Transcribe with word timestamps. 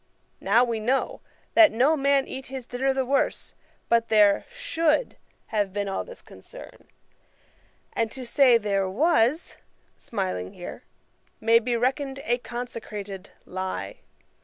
Now 0.39 0.63
we 0.63 0.79
know, 0.79 1.21
that 1.53 1.71
no 1.71 1.95
man 1.95 2.27
eat 2.27 2.47
his 2.47 2.65
dinner 2.65 2.91
the 2.91 3.05
worse, 3.05 3.53
but 3.87 4.07
there 4.09 4.45
should 4.51 5.15
have 5.53 5.71
been 5.71 5.87
all 5.87 6.03
this 6.03 6.23
concern; 6.23 6.87
and 7.93 8.11
to 8.11 8.25
say 8.25 8.57
there 8.57 8.89
was, 8.89 9.57
(smiling) 9.97 10.57
may 11.39 11.59
be 11.59 11.77
reckoned 11.77 12.19
a 12.23 12.39
consecrated 12.39 13.29
lie.' 13.45 13.99